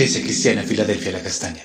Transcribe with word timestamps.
Iglesia 0.00 0.22
Cristiana 0.22 0.62
Filadelfia 0.62 1.12
La 1.12 1.20
Castaña. 1.20 1.60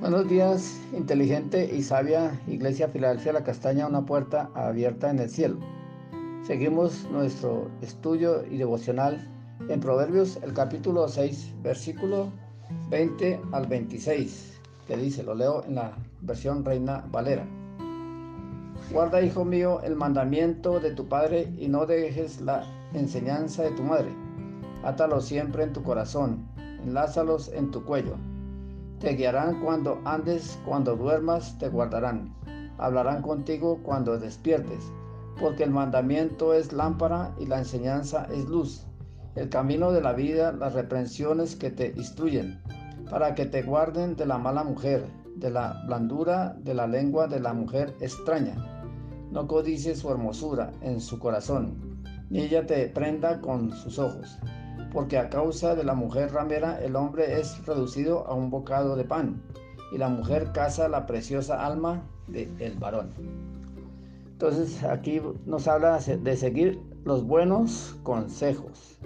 Buenos 0.00 0.28
días, 0.28 0.80
inteligente 0.98 1.70
y 1.72 1.84
sabia 1.84 2.40
Iglesia 2.48 2.88
Filadelfia 2.88 3.32
La 3.32 3.44
Castaña, 3.44 3.86
una 3.86 4.04
puerta 4.04 4.50
abierta 4.56 5.10
en 5.10 5.20
el 5.20 5.30
cielo. 5.30 5.60
Seguimos 6.44 7.08
nuestro 7.12 7.70
estudio 7.80 8.44
y 8.50 8.56
devocional 8.56 9.24
en 9.68 9.78
Proverbios, 9.78 10.40
el 10.42 10.52
capítulo 10.54 11.06
6, 11.06 11.52
versículo 11.62 12.32
20 12.90 13.40
al 13.52 13.68
26, 13.68 14.54
que 14.88 14.96
dice, 14.96 15.22
lo 15.22 15.36
leo 15.36 15.62
en 15.66 15.76
la 15.76 15.96
versión 16.20 16.64
Reina 16.64 17.06
Valera. 17.12 17.46
Guarda, 18.92 19.22
hijo 19.22 19.42
mío, 19.42 19.80
el 19.84 19.96
mandamiento 19.96 20.78
de 20.78 20.90
tu 20.90 21.08
padre 21.08 21.50
y 21.56 21.66
no 21.66 21.86
dejes 21.86 22.42
la 22.42 22.62
enseñanza 22.92 23.62
de 23.62 23.70
tu 23.70 23.82
madre. 23.82 24.14
Átalos 24.84 25.24
siempre 25.24 25.62
en 25.62 25.72
tu 25.72 25.82
corazón, 25.82 26.46
enlázalos 26.84 27.48
en 27.54 27.70
tu 27.70 27.86
cuello. 27.86 28.16
Te 29.00 29.14
guiarán 29.14 29.62
cuando 29.62 29.98
andes, 30.04 30.60
cuando 30.66 30.94
duermas, 30.94 31.58
te 31.58 31.70
guardarán. 31.70 32.34
Hablarán 32.76 33.22
contigo 33.22 33.80
cuando 33.82 34.18
despiertes, 34.18 34.92
porque 35.40 35.64
el 35.64 35.70
mandamiento 35.70 36.52
es 36.52 36.74
lámpara 36.74 37.34
y 37.38 37.46
la 37.46 37.60
enseñanza 37.60 38.26
es 38.30 38.44
luz. 38.44 38.84
El 39.36 39.48
camino 39.48 39.90
de 39.90 40.02
la 40.02 40.12
vida, 40.12 40.52
las 40.52 40.74
reprensiones 40.74 41.56
que 41.56 41.70
te 41.70 41.94
instruyen, 41.96 42.60
para 43.08 43.34
que 43.34 43.46
te 43.46 43.62
guarden 43.62 44.16
de 44.16 44.26
la 44.26 44.36
mala 44.36 44.64
mujer, 44.64 45.06
de 45.36 45.48
la 45.48 45.82
blandura 45.86 46.56
de 46.58 46.74
la 46.74 46.86
lengua 46.86 47.26
de 47.26 47.40
la 47.40 47.54
mujer 47.54 47.94
extraña 48.00 48.81
no 49.32 49.46
codice 49.46 49.96
su 49.96 50.10
hermosura 50.10 50.72
en 50.82 51.00
su 51.00 51.18
corazón, 51.18 51.74
ni 52.28 52.40
ella 52.40 52.66
te 52.66 52.86
prenda 52.88 53.40
con 53.40 53.72
sus 53.72 53.98
ojos, 53.98 54.38
porque 54.92 55.16
a 55.16 55.30
causa 55.30 55.74
de 55.74 55.84
la 55.84 55.94
mujer 55.94 56.32
ramera 56.32 56.78
el 56.82 56.96
hombre 56.96 57.40
es 57.40 57.64
reducido 57.64 58.26
a 58.26 58.34
un 58.34 58.50
bocado 58.50 58.94
de 58.94 59.04
pan, 59.04 59.42
y 59.90 59.96
la 59.96 60.10
mujer 60.10 60.52
caza 60.52 60.88
la 60.88 61.06
preciosa 61.06 61.64
alma 61.66 62.02
del 62.28 62.76
varón. 62.78 63.10
Entonces 64.32 64.84
aquí 64.84 65.20
nos 65.46 65.66
habla 65.66 65.98
de 65.98 66.36
seguir 66.36 66.82
los 67.04 67.24
buenos 67.24 67.96
consejos. 68.02 68.98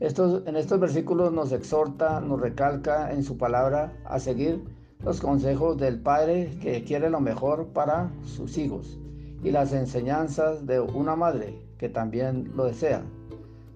Estos, 0.00 0.46
en 0.46 0.56
estos 0.56 0.80
versículos 0.80 1.32
nos 1.32 1.52
exhorta, 1.52 2.20
nos 2.20 2.40
recalca 2.40 3.12
en 3.12 3.22
su 3.22 3.38
palabra 3.38 3.96
a 4.04 4.18
seguir 4.18 4.62
los 5.04 5.20
consejos 5.20 5.78
del 5.78 6.00
Padre 6.00 6.58
que 6.60 6.82
quiere 6.84 7.10
lo 7.10 7.20
mejor 7.20 7.68
para 7.68 8.10
sus 8.24 8.58
hijos 8.58 8.98
y 9.42 9.50
las 9.50 9.72
enseñanzas 9.72 10.66
de 10.66 10.80
una 10.80 11.16
madre 11.16 11.60
que 11.78 11.88
también 11.88 12.52
lo 12.56 12.64
desea, 12.64 13.02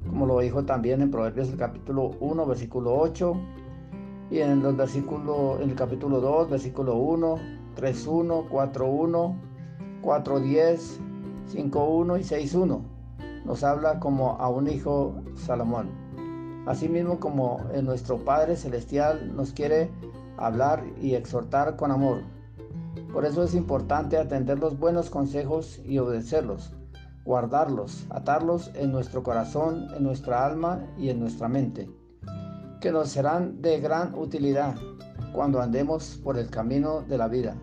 como 0.09 0.27
lo 0.27 0.41
dijo 0.41 0.65
también 0.65 1.03
en 1.03 1.11
Proverbios 1.11 1.51
el 1.51 1.57
capítulo 1.57 2.13
1, 2.21 2.47
versículo 2.47 2.95
8, 2.99 3.35
y 4.31 4.39
en 4.39 4.63
los 4.63 4.77
versículos, 4.77 5.61
en 5.61 5.71
el 5.71 5.77
capítulo 5.77 6.21
2, 6.21 6.51
versículo 6.51 6.97
1, 6.97 7.37
3.1, 7.77 8.49
4.1, 8.49 9.35
4.10, 10.03 10.99
5.1 11.53 12.21
y 12.21 12.23
6.1. 12.23 12.81
Nos 13.45 13.65
habla 13.65 13.99
como 14.01 14.33
a 14.33 14.49
un 14.49 14.69
hijo 14.69 15.15
Salomón. 15.35 15.91
Asimismo 16.67 17.19
como 17.19 17.61
en 17.73 17.87
nuestro 17.87 18.19
Padre 18.19 18.57
Celestial 18.57 19.35
nos 19.35 19.53
quiere 19.53 19.91
hablar 20.37 20.85
y 21.01 21.15
exhortar 21.15 21.77
con 21.77 21.91
amor, 21.91 22.23
por 23.13 23.25
eso 23.25 23.43
es 23.43 23.55
importante 23.55 24.17
atender 24.17 24.59
los 24.59 24.79
buenos 24.79 25.11
consejos 25.11 25.81
y 25.85 25.99
obedecerlos, 25.99 26.73
guardarlos, 27.25 28.07
atarlos 28.11 28.71
en 28.75 28.93
nuestro 28.93 29.23
corazón, 29.23 29.89
en 29.97 30.05
nuestra 30.05 30.47
alma 30.47 30.87
y 30.97 31.09
en 31.09 31.19
nuestra 31.19 31.49
mente, 31.49 31.91
que 32.81 32.93
nos 32.93 33.11
serán 33.11 33.61
de 33.61 33.81
gran 33.81 34.15
utilidad 34.15 34.77
cuando 35.33 35.61
andemos 35.61 36.21
por 36.23 36.39
el 36.39 36.51
camino 36.51 37.03
de 37.03 37.19
la 37.19 37.29
vida, 37.29 37.57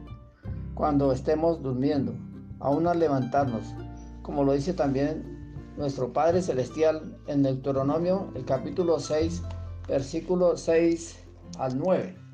cuando 0.74 1.12
estemos 1.12 1.62
durmiendo, 1.62 2.14
aún 2.60 2.88
al 2.88 3.00
levantarnos, 3.00 3.74
como 4.22 4.44
lo 4.44 4.54
dice 4.54 4.74
también 4.74 5.38
nuestro 5.78 6.12
Padre 6.12 6.42
Celestial 6.42 7.18
en 7.28 7.44
Deuteronomio, 7.44 8.32
el 8.36 8.46
capítulo 8.46 9.00
6, 9.00 9.44
versículo 9.88 10.58
6 10.58 11.24
al 11.58 11.78
9. 11.78 12.27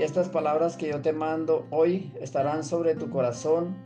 Y 0.00 0.02
estas 0.02 0.30
palabras 0.30 0.78
que 0.78 0.88
yo 0.88 1.02
te 1.02 1.12
mando 1.12 1.66
hoy 1.68 2.10
estarán 2.18 2.64
sobre 2.64 2.94
tu 2.94 3.10
corazón 3.10 3.76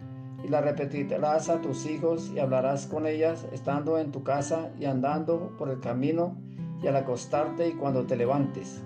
y 0.45 0.49
las 0.49 0.63
repetirás 0.63 1.49
a 1.49 1.61
tus 1.61 1.87
hijos 1.87 2.31
y 2.33 2.39
hablarás 2.39 2.87
con 2.87 3.09
ellas 3.09 3.49
estando 3.51 3.99
en 3.99 4.13
tu 4.13 4.23
casa 4.23 4.71
y 4.79 4.85
andando 4.85 5.51
por 5.59 5.71
el 5.71 5.81
camino 5.81 6.37
y 6.81 6.87
al 6.87 6.95
acostarte 6.95 7.67
y 7.67 7.73
cuando 7.73 8.07
te 8.07 8.15
levantes. 8.15 8.81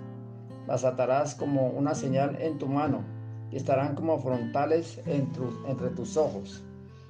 Las 0.65 0.83
atarás 0.83 1.35
como 1.35 1.69
una 1.69 1.93
señal 1.93 2.35
en 2.41 2.57
tu 2.57 2.65
mano 2.65 3.03
y 3.51 3.57
estarán 3.57 3.93
como 3.93 4.17
frontales 4.17 4.99
entre 5.05 5.89
tus 5.91 6.17
ojos 6.17 6.63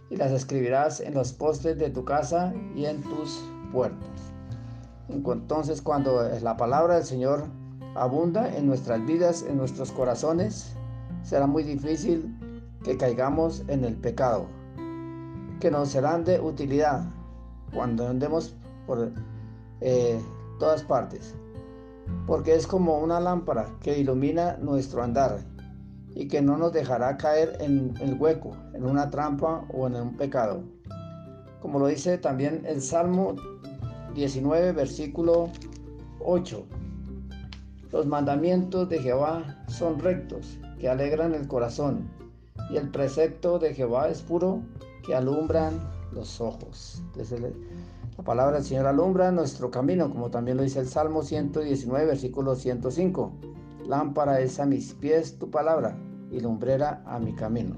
y 0.09 0.17
las 0.17 0.33
escribirás 0.33 0.99
en 0.99 1.13
los 1.13 1.31
postes 1.31 1.77
de 1.77 1.91
tu 1.91 2.03
casa 2.03 2.53
y 2.75 2.87
en 2.87 3.01
tus 3.03 3.41
puertas. 3.71 4.33
Entonces 5.07 5.81
cuando 5.81 6.27
la 6.41 6.57
palabra 6.57 6.95
del 6.95 7.05
Señor 7.05 7.47
abunda 7.95 8.55
en 8.55 8.67
nuestras 8.67 9.05
vidas, 9.05 9.43
en 9.47 9.57
nuestros 9.57 9.91
corazones, 9.91 10.75
será 11.23 11.47
muy 11.47 11.63
difícil 11.63 12.35
que 12.83 12.97
caigamos 12.97 13.63
en 13.67 13.83
el 13.83 13.95
pecado, 13.95 14.47
que 15.59 15.69
nos 15.71 15.89
serán 15.89 16.23
de 16.23 16.39
utilidad 16.39 17.05
cuando 17.73 18.07
andemos 18.07 18.55
por 18.87 19.11
eh, 19.81 20.19
todas 20.59 20.83
partes, 20.83 21.35
porque 22.25 22.55
es 22.55 22.65
como 22.65 22.99
una 22.99 23.19
lámpara 23.19 23.67
que 23.81 23.99
ilumina 23.99 24.57
nuestro 24.57 25.03
andar 25.03 25.39
y 26.15 26.27
que 26.27 26.41
no 26.41 26.57
nos 26.57 26.73
dejará 26.73 27.17
caer 27.17 27.57
en 27.59 27.93
el 28.01 28.15
hueco, 28.15 28.55
en 28.73 28.85
una 28.85 29.09
trampa 29.09 29.65
o 29.73 29.87
en 29.87 29.95
un 29.95 30.17
pecado. 30.17 30.63
Como 31.61 31.79
lo 31.79 31.87
dice 31.87 32.17
también 32.17 32.63
el 32.65 32.81
Salmo 32.81 33.35
19, 34.15 34.71
versículo 34.71 35.49
8. 36.19 36.65
Los 37.91 38.05
mandamientos 38.05 38.87
de 38.87 38.99
Jehová 38.99 39.63
son 39.67 39.99
rectos, 39.99 40.59
que 40.79 40.89
alegran 40.89 41.33
el 41.33 41.47
corazón, 41.47 42.09
y 42.69 42.77
el 42.77 42.89
precepto 42.89 43.57
de 43.57 43.73
Jehová 43.73 44.09
es 44.09 44.21
puro, 44.21 44.61
que 45.03 45.15
alumbran 45.15 45.79
los 46.11 46.39
ojos. 46.39 47.01
la 47.15 48.23
palabra 48.23 48.57
del 48.57 48.65
Señor 48.65 48.85
alumbra 48.85 49.31
nuestro 49.31 49.71
camino, 49.71 50.09
como 50.11 50.29
también 50.29 50.57
lo 50.57 50.63
dice 50.63 50.79
el 50.79 50.87
Salmo 50.87 51.23
119, 51.23 52.05
versículo 52.05 52.55
105. 52.55 53.31
Lámpara 53.87 54.39
es 54.39 54.59
a 54.59 54.65
mis 54.67 54.93
pies 54.93 55.39
tu 55.39 55.49
palabra 55.49 55.97
y 56.31 56.39
lumbrera 56.41 57.01
a 57.07 57.17
mi 57.17 57.33
camino. 57.33 57.75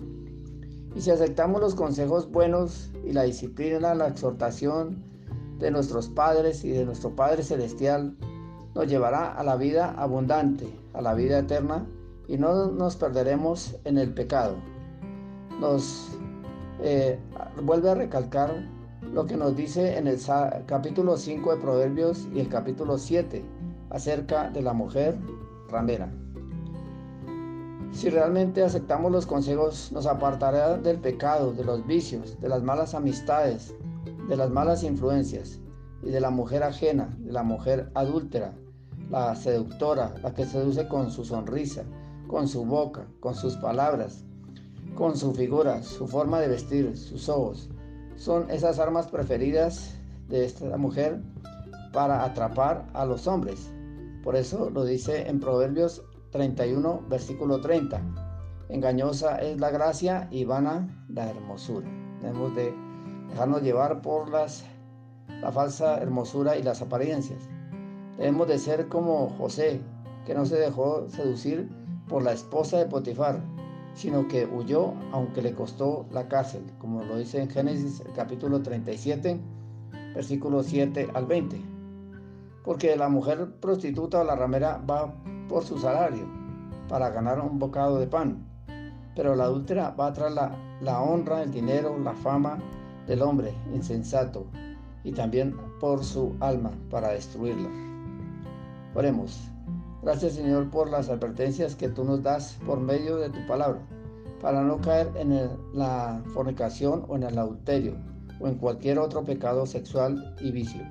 Y 0.93 0.99
si 0.99 1.11
aceptamos 1.11 1.61
los 1.61 1.73
consejos 1.73 2.29
buenos 2.29 2.91
y 3.05 3.13
la 3.13 3.23
disciplina, 3.23 3.95
la 3.95 4.09
exhortación 4.09 5.03
de 5.57 5.71
nuestros 5.71 6.09
padres 6.09 6.65
y 6.65 6.71
de 6.71 6.83
nuestro 6.83 7.15
Padre 7.15 7.43
Celestial, 7.43 8.17
nos 8.73 8.87
llevará 8.87 9.33
a 9.33 9.43
la 9.43 9.55
vida 9.55 9.93
abundante, 9.97 10.67
a 10.93 11.01
la 11.01 11.13
vida 11.13 11.39
eterna, 11.39 11.85
y 12.27 12.37
no 12.37 12.71
nos 12.71 12.95
perderemos 12.95 13.75
en 13.83 13.97
el 13.97 14.13
pecado. 14.13 14.55
Nos 15.59 16.17
eh, 16.81 17.19
vuelve 17.61 17.89
a 17.89 17.95
recalcar 17.95 18.69
lo 19.01 19.25
que 19.25 19.35
nos 19.35 19.55
dice 19.55 19.97
en 19.97 20.07
el 20.07 20.19
capítulo 20.65 21.17
5 21.17 21.55
de 21.55 21.61
Proverbios 21.61 22.27
y 22.33 22.39
el 22.39 22.47
capítulo 22.47 22.97
7 22.97 23.43
acerca 23.89 24.49
de 24.49 24.61
la 24.61 24.73
mujer 24.73 25.17
ramera. 25.69 26.09
Si 27.91 28.09
realmente 28.09 28.63
aceptamos 28.63 29.11
los 29.11 29.25
consejos, 29.25 29.91
nos 29.91 30.05
apartará 30.05 30.77
del 30.77 30.99
pecado, 30.99 31.51
de 31.51 31.65
los 31.65 31.85
vicios, 31.85 32.39
de 32.39 32.47
las 32.47 32.63
malas 32.63 32.95
amistades, 32.95 33.75
de 34.29 34.37
las 34.37 34.49
malas 34.49 34.83
influencias 34.83 35.60
y 36.03 36.09
de 36.09 36.19
la 36.19 36.29
mujer 36.29 36.63
ajena, 36.63 37.15
de 37.19 37.31
la 37.31 37.43
mujer 37.43 37.91
adúltera, 37.93 38.53
la 39.09 39.35
seductora, 39.35 40.13
la 40.23 40.33
que 40.33 40.45
seduce 40.45 40.87
con 40.87 41.11
su 41.11 41.25
sonrisa, 41.25 41.83
con 42.27 42.47
su 42.47 42.65
boca, 42.65 43.05
con 43.19 43.35
sus 43.35 43.55
palabras, 43.57 44.23
con 44.95 45.17
su 45.17 45.33
figura, 45.33 45.83
su 45.83 46.07
forma 46.07 46.39
de 46.39 46.47
vestir, 46.47 46.97
sus 46.97 47.29
ojos. 47.29 47.69
Son 48.15 48.49
esas 48.49 48.79
armas 48.79 49.07
preferidas 49.07 49.95
de 50.29 50.45
esta 50.45 50.77
mujer 50.77 51.21
para 51.91 52.23
atrapar 52.23 52.87
a 52.93 53.05
los 53.05 53.27
hombres. 53.27 53.71
Por 54.23 54.35
eso 54.35 54.69
lo 54.69 54.85
dice 54.85 55.27
en 55.27 55.39
Proverbios 55.39 56.03
31, 56.31 57.05
versículo 57.09 57.59
30. 57.59 58.01
Engañosa 58.69 59.37
es 59.41 59.59
la 59.59 59.69
gracia 59.69 60.27
y 60.31 60.45
vana 60.45 61.05
la 61.09 61.29
hermosura. 61.29 61.87
Debemos 62.21 62.55
de 62.55 62.73
dejarnos 63.29 63.61
llevar 63.61 64.01
por 64.01 64.29
las, 64.29 64.63
la 65.41 65.51
falsa 65.51 65.97
hermosura 65.97 66.57
y 66.57 66.63
las 66.63 66.81
apariencias. 66.81 67.49
Debemos 68.17 68.47
de 68.47 68.59
ser 68.59 68.87
como 68.87 69.29
José, 69.37 69.81
que 70.25 70.35
no 70.35 70.45
se 70.45 70.55
dejó 70.55 71.09
seducir 71.09 71.69
por 72.07 72.23
la 72.23 72.33
esposa 72.33 72.77
de 72.77 72.85
Potifar, 72.85 73.41
sino 73.93 74.27
que 74.27 74.45
huyó 74.45 74.93
aunque 75.11 75.41
le 75.41 75.53
costó 75.53 76.05
la 76.11 76.27
cárcel, 76.27 76.63
como 76.77 77.03
lo 77.03 77.17
dice 77.17 77.41
en 77.41 77.49
Génesis 77.49 78.03
capítulo 78.15 78.61
37, 78.61 79.39
versículos 80.13 80.67
7 80.67 81.09
al 81.13 81.25
20. 81.25 81.59
Porque 82.63 82.95
la 82.95 83.09
mujer 83.09 83.55
prostituta 83.59 84.21
o 84.21 84.23
la 84.23 84.35
ramera 84.35 84.77
va 84.89 85.13
por 85.49 85.63
su 85.63 85.79
salario 85.79 86.29
para 86.87 87.09
ganar 87.09 87.39
un 87.39 87.57
bocado 87.57 87.99
de 87.99 88.07
pan, 88.07 88.45
pero 89.15 89.35
la 89.35 89.45
adúltera 89.45 89.91
va 89.91 90.13
tras 90.13 90.31
la, 90.31 90.55
la 90.81 91.01
honra, 91.01 91.41
el 91.41 91.51
dinero, 91.51 91.97
la 91.97 92.13
fama 92.13 92.59
del 93.07 93.23
hombre 93.23 93.53
insensato 93.73 94.45
y 95.03 95.11
también 95.11 95.55
por 95.79 96.03
su 96.03 96.35
alma 96.39 96.71
para 96.89 97.09
destruirla. 97.09 97.69
Oremos. 98.95 99.39
Gracias 100.01 100.33
Señor 100.33 100.69
por 100.69 100.89
las 100.89 101.09
advertencias 101.09 101.75
que 101.75 101.89
tú 101.89 102.03
nos 102.03 102.23
das 102.23 102.57
por 102.65 102.79
medio 102.79 103.17
de 103.17 103.29
tu 103.29 103.45
palabra, 103.47 103.79
para 104.41 104.63
no 104.63 104.81
caer 104.81 105.11
en 105.15 105.49
la 105.73 106.21
fornicación 106.33 107.05
o 107.07 107.15
en 107.15 107.23
el 107.23 107.37
adulterio 107.37 107.95
o 108.39 108.47
en 108.47 108.55
cualquier 108.55 108.97
otro 108.97 109.23
pecado 109.23 109.65
sexual 109.65 110.35
y 110.39 110.51
vicio. 110.51 110.81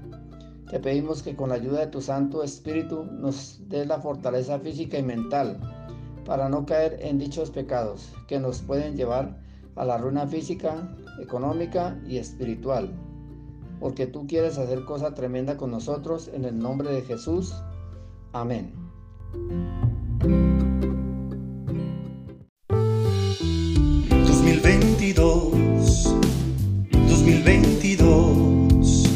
Te 0.70 0.78
pedimos 0.78 1.24
que 1.24 1.34
con 1.34 1.48
la 1.48 1.56
ayuda 1.56 1.80
de 1.80 1.86
tu 1.88 2.00
Santo 2.00 2.44
Espíritu 2.44 3.04
nos 3.04 3.60
dé 3.68 3.84
la 3.84 3.98
fortaleza 3.98 4.60
física 4.60 4.98
y 4.98 5.02
mental 5.02 5.58
para 6.24 6.48
no 6.48 6.64
caer 6.64 6.96
en 7.00 7.18
dichos 7.18 7.50
pecados 7.50 8.12
que 8.28 8.38
nos 8.38 8.62
pueden 8.62 8.96
llevar 8.96 9.36
a 9.74 9.84
la 9.84 9.98
ruina 9.98 10.28
física, 10.28 10.96
económica 11.20 12.00
y 12.06 12.18
espiritual. 12.18 12.94
Porque 13.80 14.06
tú 14.06 14.26
quieres 14.26 14.58
hacer 14.58 14.84
cosa 14.84 15.14
tremenda 15.14 15.56
con 15.56 15.70
nosotros 15.70 16.30
en 16.32 16.44
el 16.44 16.58
nombre 16.58 16.92
de 16.92 17.02
Jesús. 17.02 17.54
Amén. 18.32 18.74
2022, 25.00 26.12
2022, 26.92 29.08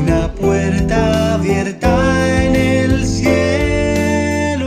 una 0.00 0.34
puerta 0.34 1.34
abierta 1.34 2.44
en 2.44 2.56
el 2.56 3.06
cielo. 3.06 4.64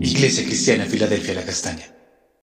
Iglesia 0.00 0.44
Cristiana 0.44 0.84
Filadelfia 0.84 1.34
La 1.34 1.44
Castaña. 1.44 2.01